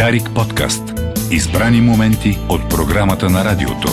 [0.00, 0.82] Дарик подкаст.
[1.30, 3.88] Избрани моменти от програмата на радиото.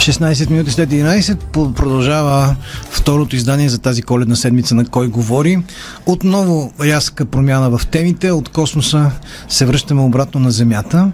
[0.00, 2.56] Шестнайсет минути след 11 продължава
[2.90, 5.62] второто издание за тази коледна седмица на Кой говори.
[6.06, 8.32] Отново рязка промяна в темите.
[8.32, 9.10] От космоса
[9.48, 11.10] се връщаме обратно на Земята.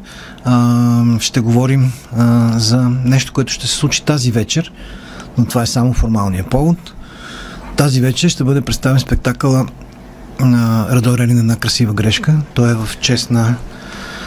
[1.21, 1.93] Ще говорим
[2.57, 4.73] за нещо, което ще се случи тази вечер,
[5.39, 6.95] но това е само формалния повод.
[7.77, 9.67] Тази вечер ще бъде представен спектакъла
[10.41, 12.41] на Радой Релин красива грешка.
[12.55, 13.57] Той е в чест на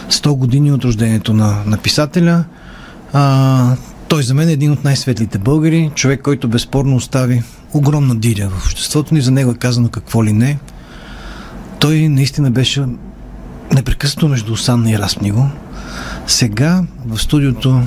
[0.09, 2.43] 100 години от рождението на, на писателя.
[3.13, 3.75] А,
[4.07, 7.43] той за мен е един от най-светлите българи, човек, който безспорно остави
[7.73, 10.59] огромна диря в обществото ни, за него е казано какво ли не.
[11.79, 12.85] Той наистина беше
[13.73, 15.49] непрекъснато между Осанна и Разпниго.
[16.27, 17.81] Сега в студиото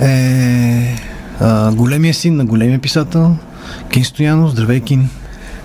[0.00, 1.09] е
[1.40, 3.36] а, големия син на големия писател
[3.90, 4.50] Кин Стоянов.
[4.50, 5.08] Здравей, Кин.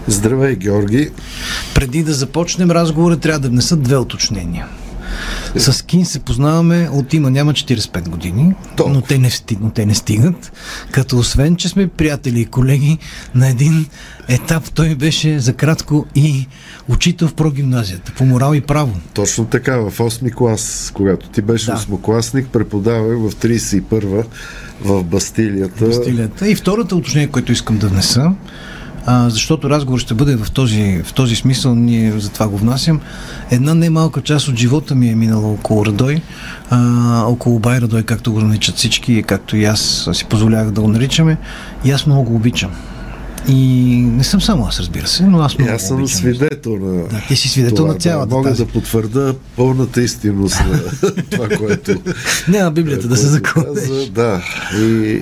[0.07, 1.11] Здравей, Георги.
[1.75, 4.67] Преди да започнем разговора, трябва да внесат две уточнения.
[5.57, 8.89] С Кин се познаваме от има няма 45 години, То.
[8.89, 10.51] но те, не стиг, но те не стигат.
[10.91, 12.97] Като освен, че сме приятели и колеги,
[13.35, 13.85] на един
[14.27, 16.47] етап той беше за кратко и
[16.87, 18.93] учител в прогимназията по морал и право.
[19.13, 21.77] Точно така, в 8 клас, когато ти беше Да.
[21.77, 24.23] 8-класник, преподавах в 31-а
[24.81, 25.85] в Бастилията.
[25.85, 26.49] Бастилията.
[26.49, 28.31] И втората уточнение, което искам да внеса,
[29.05, 32.99] а, защото разговор ще бъде в този, в този смисъл, ние затова го внасям.
[33.51, 36.21] Една немалка част от живота ми е минала около Радой,
[36.69, 40.87] а, около Бай Радой, както го наричат всички, както и аз си позволявах да го
[40.87, 41.37] наричаме.
[41.85, 42.71] И аз много го обичам.
[43.47, 43.55] И
[43.95, 46.17] не съм само аз, разбира се, но аз много аз съм обичам.
[46.19, 48.65] свидетел на Да, ти си свидетел това, на цялата да, Мога тази.
[48.65, 52.01] да потвърда пълната истинност на това, което
[52.47, 54.09] Няма Библията да се каза.
[54.11, 54.41] Да.
[54.79, 55.21] И,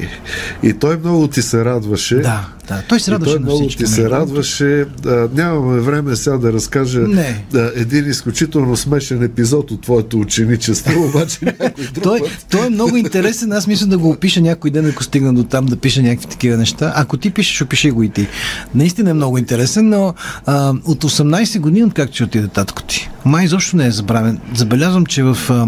[0.64, 2.16] и той много ти се радваше.
[2.16, 2.84] Да, да.
[2.90, 4.86] Той се радваше той на много ти между се радваше.
[5.06, 7.46] А, нямаме време сега да разкажа Не.
[7.56, 12.46] а, един изключително смешен епизод от твоето ученичество, обаче някой друг Той, път.
[12.50, 13.52] той е много интересен.
[13.52, 16.58] Аз мисля да го опиша някой ден, ако стигна до там да пиша някакви такива
[16.58, 16.94] неща.
[16.96, 18.28] Ако ти пишеш, опиши го и ти.
[18.76, 20.14] Наистина е много интересен, но
[20.46, 24.40] а, от 18 години, откакто ще отиде татко ти, май изобщо не е забравен.
[24.56, 25.68] Забелязвам, че в, а,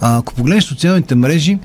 [0.00, 1.58] ако погледнеш социалните мрежи,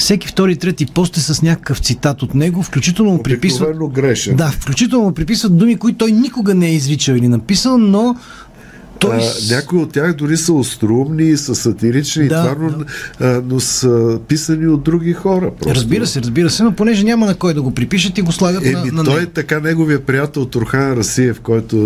[0.00, 4.36] всеки втори, трети пост е с някакъв цитат от него, включително му приписват грешен.
[4.36, 8.16] да, включително му приписват думи, които той никога не е изричал или написал, но
[9.00, 9.16] той...
[9.16, 12.84] А, някои от тях дори са остроумни са сатирични, Да, и това, но,
[13.20, 15.50] а, но са писани от други хора.
[15.60, 15.74] Просто.
[15.74, 18.64] Разбира се, разбира се, но понеже няма на кой да го припишат и го слагат
[18.64, 19.32] на, Еми, на той него.
[19.34, 21.76] така неговия приятел Турхан Расиев, който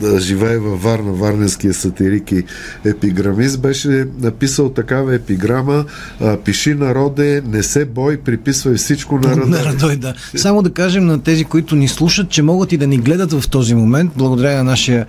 [0.00, 2.44] да, живее във Варна, варненския сатирик и
[2.84, 5.84] епиграмист, беше написал такава епиграма
[6.20, 9.64] а, Пиши народе, не се бой, приписвай всичко на На.
[9.64, 10.14] Радой, да.
[10.36, 13.48] Само да кажем на тези, които ни слушат, че могат и да ни гледат в
[13.48, 15.06] този момент, благодаря на нашия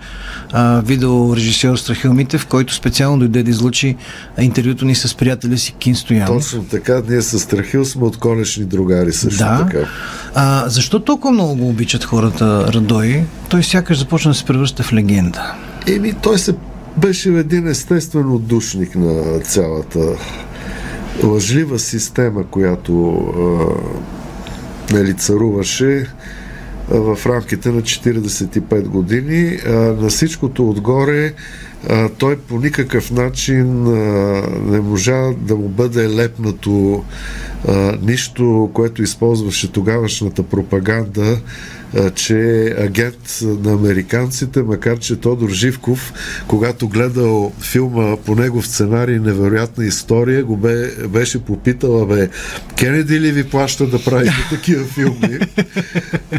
[0.52, 0.82] а,
[1.50, 3.96] видеорежисьор Страхил Митев, който специално дойде да излучи
[4.40, 6.28] интервюто ни с приятеля си Кин Стоянов.
[6.44, 9.66] Точно така, ние с Страхил сме от колешни другари също Да.
[9.66, 9.86] така.
[10.34, 13.24] А, защо толкова много го обичат хората Радой?
[13.48, 15.54] Той сякаш започна да се превръща в легенда.
[15.86, 16.54] Еми, той се
[16.96, 20.00] беше един естествен отдушник на цялата
[21.22, 26.06] лъжлива система, която а, нали, царуваше
[26.90, 29.58] в рамките на 45 години.
[30.00, 31.32] На всичкото отгоре
[32.18, 33.92] той по никакъв начин а,
[34.66, 37.04] не можа да му бъде лепнато
[37.68, 41.40] а, нищо, което използваше тогавашната пропаганда,
[41.96, 46.12] а, че е агент на американците, макар че Тодор Живков,
[46.48, 52.28] когато гледал филма по негов сценарий Невероятна история, го бе, беше попитал, бе,
[52.78, 55.38] Кенеди ли ви плаща да правите такива филми?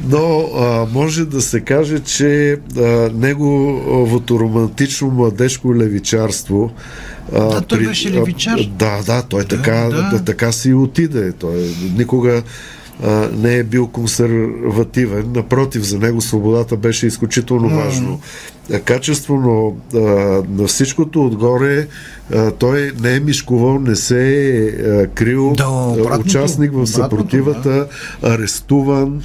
[0.10, 6.72] Но а, може да се каже, че а, неговото романтично младежко левичарство
[7.34, 8.60] а, Да, той беше левичар.
[8.80, 10.10] Да, да, той Да, така, да.
[10.10, 11.32] да, така си отиде.
[11.32, 12.44] Той никога
[13.04, 15.32] а, не е бил консервативен.
[15.36, 18.20] Напротив, за него свободата беше изключително важно
[18.74, 20.00] а, качество, но а,
[20.50, 21.88] на всичкото отгоре
[22.34, 27.88] а, той не е мишкувал, не се е а, крил, Да, обратното, участник в съпротивата,
[28.24, 29.24] арестуван.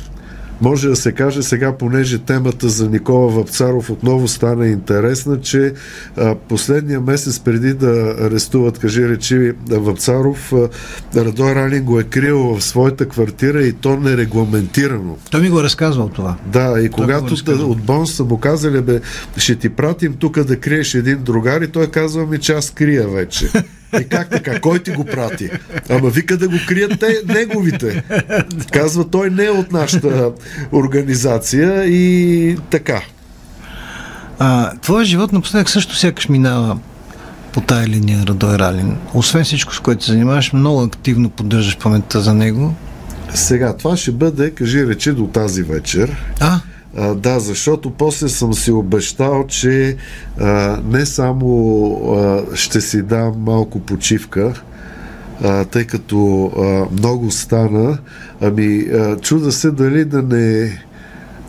[0.61, 5.73] Може да се каже сега, понеже темата за Никола Вапцаров отново стана интересна, че
[6.17, 10.53] а, последния месец преди да арестуват, кажи речи, Вапцаров,
[11.17, 15.17] Радой Ранин го е крил в своята квартира и то нерегламентирано.
[15.31, 16.37] Той ми го е разказвал това.
[16.47, 17.65] Да, и го когато разказва.
[17.65, 19.01] да, от Бон са му казали, бе,
[19.37, 23.09] ще ти пратим тук да криеш един другар и той казва ми, че аз крия
[23.09, 23.49] вече.
[24.01, 24.61] И как така?
[24.61, 25.51] Кой ти го прати?
[25.91, 28.05] Ама вика да го крият те, неговите.
[28.73, 30.33] Казва, той не е от нашата
[30.73, 33.03] организация и така.
[34.39, 36.79] А, твоя живот напоследък също сякаш минава
[37.53, 38.97] по тая линия Радой Ралин.
[39.15, 42.75] Освен всичко, с което се занимаваш, много активно поддържаш паметта за него.
[43.35, 46.17] Сега, това ще бъде, кажи рече, до тази вечер.
[46.41, 46.61] А?
[46.97, 49.97] Да, защото после съм си обещал, че
[50.41, 54.63] а, не само а, ще си дам малко почивка,
[55.43, 57.99] а, тъй като а, много стана,
[58.41, 60.79] ами а, чуда се дали да не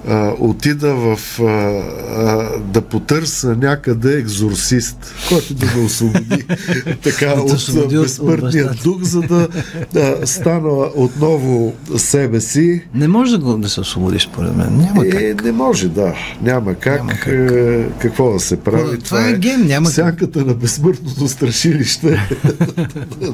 [0.07, 6.45] а, отида в а, а, да потърса някъде екзорсист, който да ме освободи
[7.03, 9.47] така Да от безсмъртния дух, за да,
[9.93, 12.83] да стана отново себе си.
[12.93, 14.77] Не може да, го, да се освободиш, според мен.
[14.77, 15.21] Няма как.
[15.21, 16.13] Е, не може, да.
[16.41, 16.99] Няма как.
[16.99, 17.27] Няма как.
[17.27, 18.83] Е, какво да се прави?
[18.83, 19.95] Това- това е ген, няма как.
[19.95, 22.07] Сянката на безсмъртното страшилище.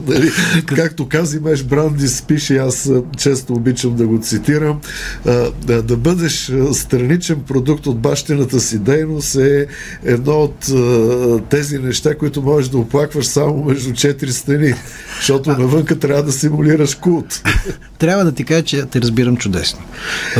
[0.07, 0.31] нали?
[0.65, 4.79] Както каза Меш Брандис, пише, аз а, често обичам да го цитирам,
[5.25, 9.67] а, да, да бъдеш а, страничен продукт от бащината си дейност е
[10.05, 14.73] едно от а, тези неща, които можеш да оплакваш само между четири стени,
[15.17, 17.41] защото навънка трябва да симулираш култ.
[17.99, 19.79] Трябва да ти кажа, че те разбирам чудесно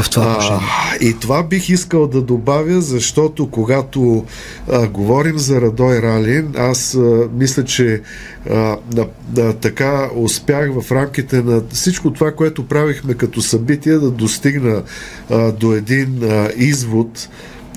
[0.02, 0.68] в това отношение.
[0.92, 4.26] А, и това бих искал да добавя, защото когато
[4.72, 8.02] а, говорим за Радой Ралин, аз а, мисля, че
[8.50, 8.54] а,
[8.94, 14.84] на, на, така успях в рамките на всичко това, което правихме като събитие, да достигна
[15.30, 17.30] а, до един а, извод,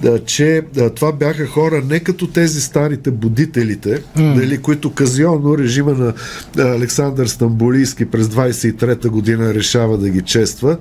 [0.02, 4.34] да, че да, това бяха хора не като тези старите будителите, mm.
[4.34, 6.12] нали, които казионно режима на
[6.58, 10.76] а, Александър Стамбулийски през 23-та година решава да ги чества.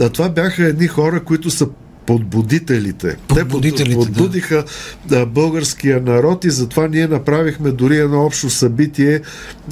[0.00, 1.68] А, това бяха едни хора, които са
[2.10, 3.16] подбудителите.
[3.28, 4.64] Подбудителите, Те под, подбудиха
[5.06, 5.26] да.
[5.26, 9.20] българския народ и затова ние направихме дори едно общо събитие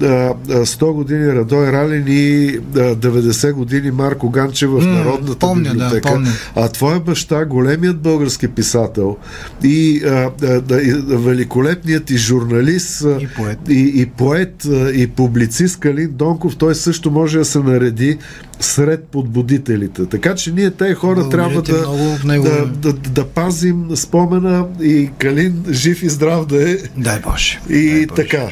[0.03, 5.65] а, а, 100 години Радой Ралин и а, 90 години Марко Ганче в Народната помня,
[5.65, 6.09] да, библиотека.
[6.09, 6.31] помня.
[6.57, 9.17] А твоя баща, големият български писател
[9.65, 10.31] и, а,
[10.61, 13.59] да, и великолепният и журналист И поет.
[13.69, 18.19] и, и поет и публицист Калин Донков, той също може да се нареди
[18.61, 20.07] сред подбудителите.
[20.07, 22.45] Така че ние тези хора Благодаря трябва да, много него.
[22.45, 26.77] да, да, да пазим спомена и Калин жив и здрав да е.
[26.97, 27.61] Дай Боже.
[27.69, 28.23] И дай Боже.
[28.23, 28.49] така.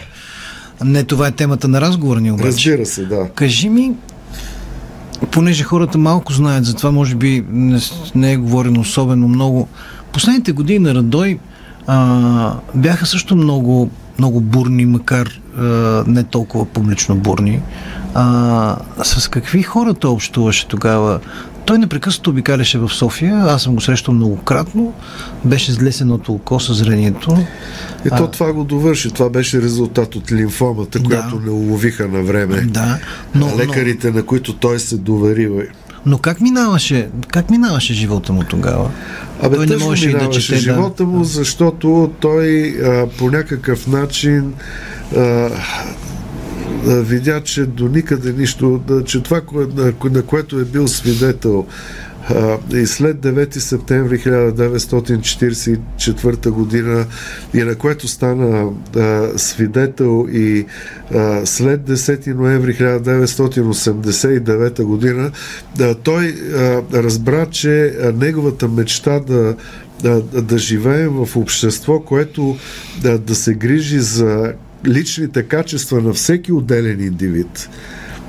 [0.84, 2.46] Не, това е темата на разговора ни обаче.
[2.48, 3.28] Разбира се, да.
[3.34, 3.92] Кажи ми,
[5.30, 7.80] понеже хората малко знаят, затова може би не,
[8.14, 9.68] не е говорено особено много.
[10.12, 11.38] Последните години на Радой
[11.86, 15.62] а, бяха също много, много бурни, макар а,
[16.06, 17.60] не толкова публично бурни.
[18.14, 21.20] А, с какви хора той общуваше тогава?
[21.66, 24.94] Той непрекъснато обикаляше в София, аз съм го срещал многократно,
[25.44, 27.36] беше с лесеното око със зрението.
[28.06, 29.10] И то това го довърши.
[29.10, 32.60] Това беше резултат от лимфомата, която не уловиха на време.
[32.60, 32.98] Да,
[33.34, 35.60] но, но, Лекарите, на които той се доверил.
[36.06, 38.90] но как минаваше, как минаваше живота му тогава?
[39.42, 40.60] Абе, Той не можеше да чете, да.
[40.60, 44.54] живота му, защото той а, по някакъв начин
[45.16, 45.50] а, а,
[46.86, 49.40] видя, че до никъде нищо, че това,
[50.04, 51.66] на, което е бил свидетел
[52.74, 57.06] и след 9 септември 1944 година
[57.54, 58.70] и на което стана
[59.36, 60.66] свидетел и
[61.44, 65.30] след 10 ноември 1989 година,
[66.02, 66.34] той
[66.94, 69.54] разбра, че неговата мечта да,
[70.02, 72.56] да, да живеем в общество, което
[73.02, 74.52] да, да се грижи за
[74.86, 77.68] личните качества на всеки отделен индивид.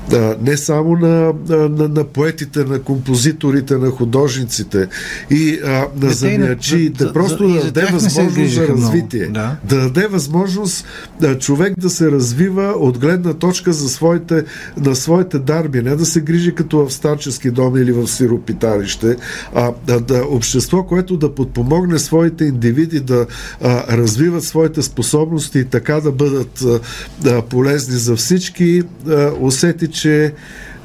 [0.10, 4.88] Да, не само на, на, на, поетите, на композиторите, на художниците
[5.30, 7.04] и а, на Те и на- занаячиите.
[7.04, 8.74] за- Просто да даде възможност за много.
[8.74, 9.26] развитие.
[9.26, 9.56] Да.
[9.64, 10.86] Да даде възможност
[11.20, 14.44] да, човек да се развива от гледна точка за своите,
[14.78, 19.16] на своите дарби, не да се грижи като в старчески дом или в сиропиталище,
[19.56, 23.26] а да, да общество, което да подпомогне своите индивиди да
[23.62, 26.80] а, развиват своите способности и така да бъдат а,
[27.22, 30.34] да, полезни за всички, а, усети, че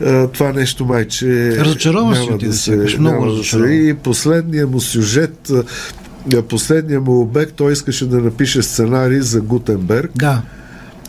[0.04, 3.72] а, това нещо майче Разочарован си отиде да се, сякаш, много няма да.
[3.72, 5.52] И последният му сюжет
[6.48, 10.42] последния му обект, той искаше да напише сценарий за Гутенберг, Да.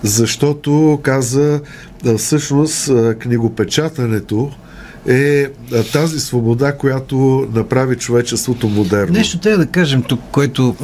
[0.03, 1.61] защото каза
[2.03, 4.51] да, всъщност книгопечатането
[5.07, 5.47] е
[5.93, 9.13] тази свобода, която направи човечеството модерно.
[9.13, 10.75] Нещо трябва да кажем тук, което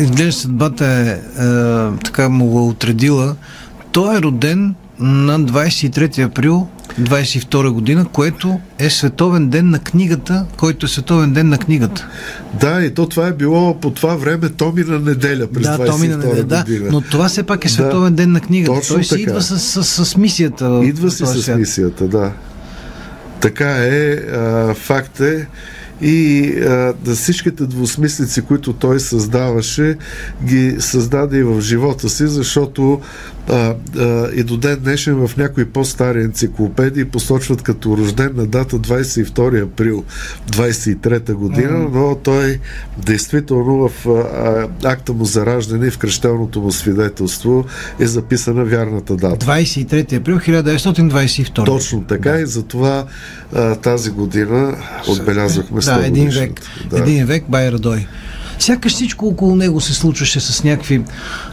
[0.00, 3.36] изглежда съдбата е а, така му го отредила.
[3.92, 6.68] Той е роден на 23 април
[7.00, 12.08] 22 година, което е Световен ден на книгата, който е Световен ден на книгата.
[12.60, 16.16] Да, и то това е било по това време Томина неделя през да, 22 Томина
[16.16, 16.88] неделя, да, година.
[16.92, 18.80] но това все пак е Световен да, ден на книгата.
[18.80, 19.22] Точно Той си така.
[19.22, 20.80] идва с, с, с мисията.
[20.84, 21.58] Идва си с свят.
[21.58, 22.32] мисията, да.
[23.40, 25.46] Така е, а, факт е.
[26.02, 29.96] И а, да всичките двусмислици, които той създаваше,
[30.44, 33.00] ги създаде и в живота си, защото
[33.50, 39.64] а, а, и до ден днешен в някои по-стари енциклопедии посочват като рождена дата 22
[39.64, 40.04] април
[40.50, 41.98] 23 година, Мгм.
[41.98, 42.58] но той
[42.98, 47.64] действително в а, акта му за раждане и в кръщелното му свидетелство
[48.00, 49.46] е записана вярната дата.
[49.46, 51.64] 23 април 1922.
[51.64, 53.04] Точно така и затова
[53.54, 54.76] а, тази година
[55.08, 56.52] отбелязвахме Да, един век.
[56.60, 56.88] 100.
[56.90, 56.98] Да.
[56.98, 58.06] Един век Бай Радой.
[58.60, 61.02] Сякаш всичко около него се случваше с някакви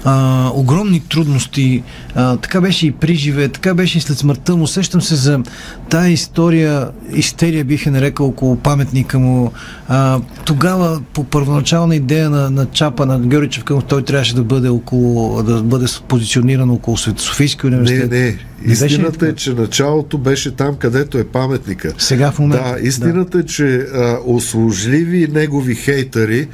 [0.04, 1.84] а, огромни трудности.
[2.16, 4.68] А, така беше и при живе, така беше и след смъртта му.
[4.68, 5.40] Сещам се за
[5.90, 9.52] тая история, истерия бих е нарекал около паметника му.
[9.88, 14.70] А, тогава по първоначална идея на, на Чапа, на Георги Чевканов, той трябваше да бъде
[14.70, 18.12] около, да бъде позициониран около Свет- Софийския Не, университет.
[18.12, 18.18] не.
[18.18, 21.94] ли Истината е, че началото беше там, където е паметника.
[21.98, 22.74] Сега в момента.
[22.74, 26.48] Да, истината е, че а, услужливи негови хейтъри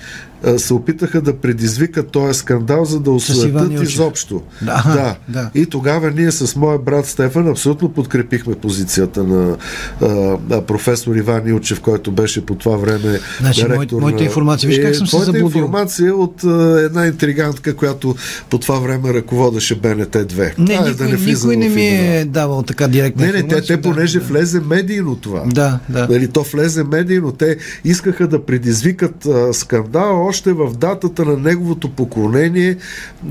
[0.57, 4.41] се опитаха да предизвикат този скандал, за да осветят изобщо.
[4.61, 5.15] Да, да.
[5.29, 5.49] да.
[5.55, 9.57] И тогава ние с моя брат Стефан абсолютно подкрепихме позицията на
[10.01, 14.91] а, професор Иван Илчев, който беше по това време Значи, ректор моята информация, виж как
[14.91, 15.45] Е, съм се заблудил.
[15.45, 18.15] информация е от а, една интригантка, която
[18.49, 20.59] по това време ръководеше БНТ-2.
[20.59, 23.61] Не, Айде никой, да влизам никой не ми е давал така директна Не, не, те,
[23.61, 24.25] те да, понеже да.
[24.25, 25.43] влезе медийно това.
[25.45, 26.07] Да, да.
[26.09, 31.89] Нали, то влезе медийно, те искаха да предизвикат а, скандал още в датата на неговото
[31.89, 32.77] поклонение,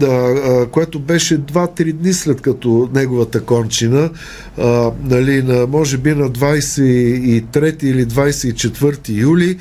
[0.02, 4.10] а, а, което беше 2-3 дни след като неговата кончина,
[4.58, 9.58] а, нали, на, може би на 23 или 24 юли,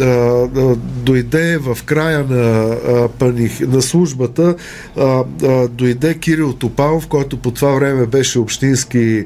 [0.00, 4.54] а, а, дойде в края на, а, паних, на службата,
[4.96, 9.24] а, а, дойде Кирил Топалов, който по това време беше общински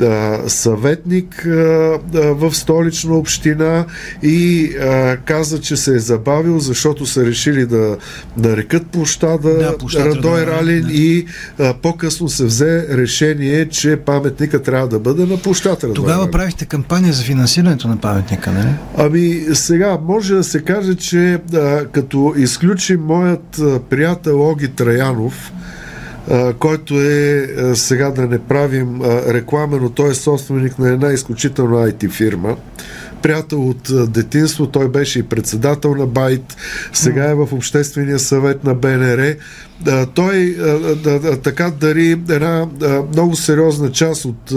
[0.00, 3.84] а, съветник а, а, в столична община
[4.22, 7.96] и а, каза, че се е забавил, защото са решили да
[8.36, 10.92] нарекат площада Да, площада Радой Радой Ралин да.
[10.92, 11.26] и
[11.58, 16.64] а, по-късно се взе решение, че паметника трябва да бъде на площад Радой Тогава правихте
[16.64, 18.74] кампания за финансирането на паметника, нали?
[18.96, 25.52] Ами сега може да се каже, че а, като изключим моят а, приятел Оги Траянов,
[26.30, 30.88] а, който е а, сега да не правим а, реклама, но той е собственик на
[30.88, 32.56] една изключително IT фирма.
[33.22, 36.56] Приятел от детинство, той беше и председател на Байт,
[36.92, 39.34] сега е в Обществения съвет на БНР.
[40.14, 40.56] Той
[41.42, 42.66] така дари една
[43.12, 44.52] много сериозна част от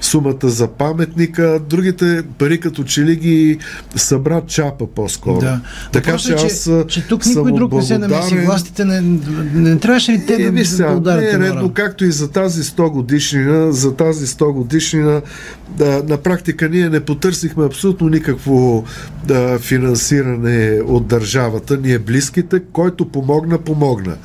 [0.00, 1.60] сумата за паметника.
[1.68, 3.58] Другите пари като че ли ги
[3.96, 5.40] събра чапа по-скоро.
[5.40, 5.60] Да.
[5.92, 8.36] Така че е, аз че тук никой друг не се намеси.
[8.36, 9.20] Властите не, не,
[9.54, 12.12] не трябваше ли те Е, да, да, сега, да ударят не е редно, както и
[12.12, 15.20] за тази 100 годишнина, за тази 100 годишнина,
[15.68, 18.84] да, на практика ние не потърсихме абсолютно никакво
[19.24, 21.78] да, финансиране от държавата.
[21.82, 24.16] Ние близките, който помогна, помогна.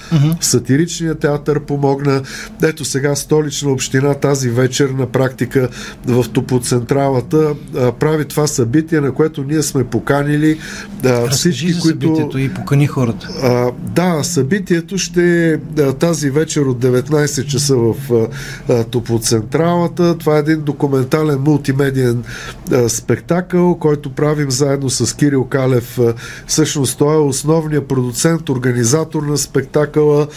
[0.41, 2.21] Сатиричният театър помогна.
[2.63, 5.69] Ето сега столична община тази вечер на практика
[6.07, 10.59] в топоцентралата а, прави това събитие, на което ние сме поканили
[11.03, 12.07] Разкажи всички, за които...
[12.07, 13.27] събитието и покани хората.
[13.43, 18.27] А, да, събитието ще е а, тази вечер от 19 часа в а,
[18.73, 20.17] а, Топоцентралата.
[20.17, 22.23] Това е един документален мултимедиен
[22.71, 25.99] а, спектакъл, който правим заедно с Кирил Калев.
[25.99, 26.13] А,
[26.47, 30.27] всъщност той е основният продуцент, организатор на спектакъла,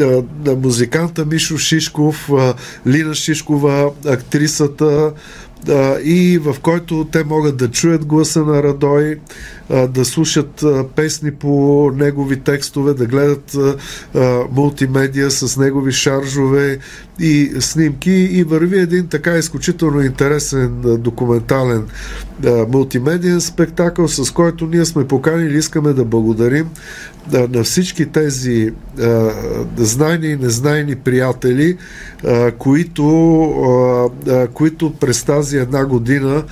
[0.00, 0.04] а,
[0.44, 2.54] на музиканта Мишо Шишков, а,
[2.86, 5.12] Лина Шишкова, актрисата,
[6.04, 9.18] и в който те могат да чуят гласа на Радой,
[9.88, 10.64] да слушат
[10.96, 13.56] песни по негови текстове, да гледат
[14.52, 16.78] мултимедия с негови шаржове
[17.20, 18.10] и снимки.
[18.10, 21.86] И върви един така изключително интересен документален
[22.68, 26.66] мултимедиен спектакъл, с който ние сме поканили, искаме да благодарим
[27.32, 28.72] на всички тези
[29.76, 31.76] знайни и незнайни приятели,
[32.58, 34.12] които,
[34.54, 36.44] които през тази една година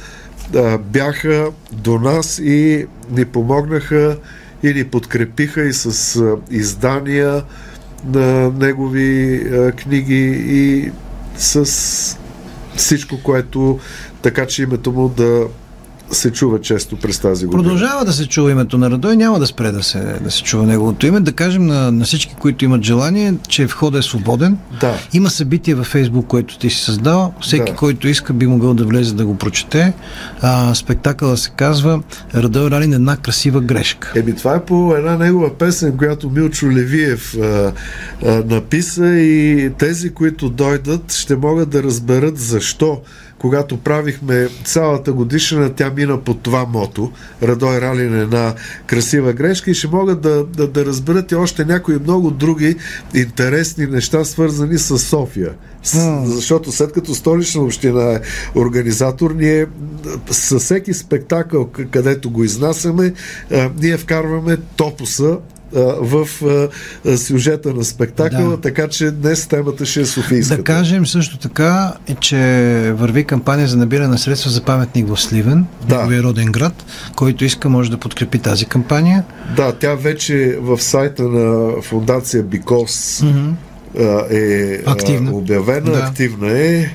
[0.54, 4.16] а, бяха до нас и ни помогнаха
[4.62, 7.42] и ни подкрепиха и с а, издания
[8.04, 10.90] на негови а, книги и
[11.36, 12.18] с
[12.76, 13.78] всичко, което
[14.22, 15.46] така че името му да
[16.10, 17.62] се чува често през тази година.
[17.62, 20.66] Продължава да се чува името на Радой, няма да спре да се, да се чува
[20.66, 21.20] неговото име.
[21.20, 24.58] Да кажем на, на всички, които имат желание, че входът е свободен.
[24.80, 24.94] Да.
[25.12, 27.34] Има събитие във Фейсбук, което ти си създал.
[27.40, 27.76] Всеки, Да.
[27.76, 29.92] който иска, би могъл да влезе да го прочете.
[30.42, 32.02] А, спектакъла се казва
[32.34, 34.12] Радой Ралин една красива грешка.
[34.16, 37.72] Еми, това е по една негова песен, която Милчо Левиев а,
[38.26, 43.00] а, написа и тези, които дойдат, ще могат да разберат защо
[43.38, 47.12] когато правихме цялата годишна, тя мина под това мото.
[47.42, 48.54] Радой Ралин е една
[48.86, 52.76] красива грешка и ще могат да, да, да разберат и още някои много други
[53.14, 55.52] интересни неща, свързани с София.
[55.82, 58.20] С, защото след като столична община е
[58.56, 59.66] организатор, ние
[60.30, 63.12] със всеки спектакъл, където го изнасяме,
[63.80, 65.38] ние вкарваме топуса
[65.73, 66.28] в
[67.16, 68.61] сюжета на спектакъла, Да.
[68.61, 70.56] така че днес темата ще е Софийската.
[70.56, 72.37] Да кажем също така, че
[72.94, 75.96] върви кампания за набиране на средства за паметник в Сливен, Да.
[75.96, 76.85] неговия роден град.
[77.16, 79.25] Който иска, може да подкрепи тази кампания.
[79.56, 83.23] Да, тя вече в сайта на фундация Бикос
[83.99, 85.32] а, е Активна.
[85.32, 85.99] обявена, Да.
[85.99, 86.90] активна е.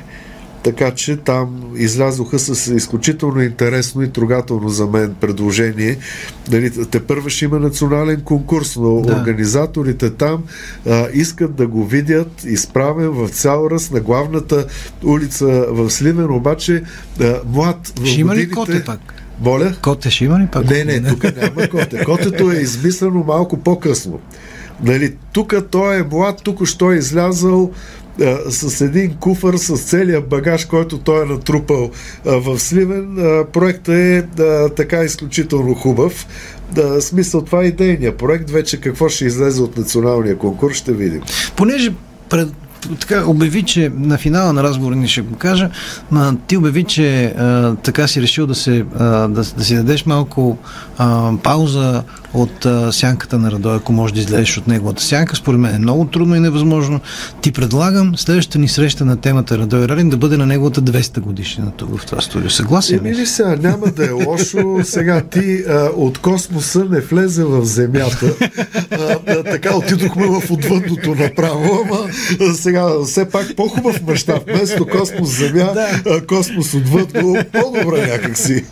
[0.63, 5.97] Така че там излязоха с изключително интересно и трогателно за мен предложение.
[6.51, 9.13] Нали, те първа ще има национален конкурс, но Да.
[9.15, 10.43] организаторите там
[10.89, 14.65] а, искат да го видят изправен в цял ръст на главната
[15.03, 16.83] улица в Сливен, обаче
[17.21, 18.99] а, млад в Ще има ли коте пак?
[19.41, 19.73] Моля?
[19.81, 20.69] Коте ще има ли пак?
[20.69, 22.03] Не, не, тук няма коте.
[22.05, 24.19] Котето е измислено малко по-късно.
[24.83, 27.71] Нали, тук той е млад, тук що е излязъл
[28.21, 31.91] а, с един куфър с целия багаж, който той е натрупал
[32.25, 33.17] а, в Сливен.
[33.19, 36.27] А, проектът е а, така изключително хубав.
[36.71, 38.49] Да, смисъл, това е идейния проект.
[38.49, 41.21] Вече какво ще излезе от националния конкурс, ще видим.
[41.55, 41.93] Понеже
[42.29, 42.49] пред,
[42.99, 45.69] така обяви, че на финала на разговора ни ще го кажа,
[46.11, 50.05] ма, ти обяви, че а, така си решил да, се, а, да, да си дадеш
[50.05, 50.57] малко
[50.97, 55.35] а, пауза от а, сянката на Радой, ако можеш да излезеш от неговата сянка.
[55.35, 56.99] Според мен е много трудно и невъзможно.
[57.41, 61.71] Ти предлагам следващата ни среща на темата Радой Ралин да бъде на неговата 200 годишнина
[61.71, 62.49] тук в това студио.
[62.49, 63.15] Съгласен ли?
[63.15, 64.79] ли сега, няма да е лошо.
[64.83, 68.33] Сега ти а, от космоса не влезе в Земята.
[68.91, 71.99] А, а, така отидохме в отвъдното направо, ама
[72.41, 74.43] а, сега все пак по-хубав мащаб.
[74.47, 76.25] Вместо космос Земя, Да.
[76.27, 77.13] космос отвъд,
[77.51, 78.65] по-добре някакси.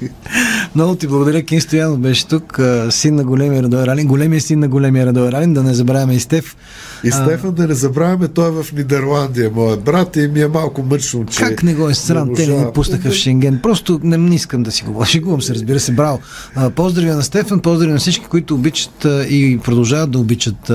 [0.76, 1.44] Много ти благодаря.
[1.44, 5.54] Кин Стоянов беше тук, син на големия Радой Ралин, големия син на големия Радой Ралин,
[5.54, 6.56] да не забравяме и Стеф.
[7.04, 10.84] И Стефан, да не забравяме, той е в Нидерландия, моят брат, и ми е малко
[10.84, 11.40] мъчно, че...
[11.40, 12.36] Как не го е срам?
[12.36, 13.60] Те не пуснаха в Шенген.
[13.64, 16.20] Просто не, не искам да си го шегувам се, разбира се, браво.
[16.56, 20.72] А, поздрави на Стефан, поздрави на всички, които обичат и продължават да обичат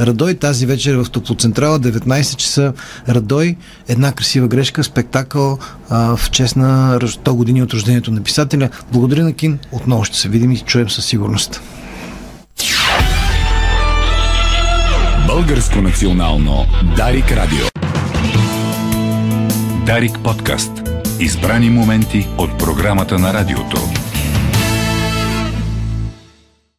[0.00, 0.34] Радой.
[0.34, 2.57] Тази вечер в Топлоцентрала, 19 часа,
[3.08, 3.56] Радой,
[3.88, 5.58] една красива грешка, спектакъл
[5.90, 8.68] а, в чест на рож- 100 години от рождението на писателя.
[8.92, 9.58] Благодаря на Кин.
[9.72, 11.60] Отново ще се видим и чуем със сигурност.
[15.26, 16.66] Българско национално
[16.96, 17.66] Дарик Радио.
[19.86, 20.70] Дарик подкаст.
[21.20, 23.97] Избрани моменти от програмата на радиото.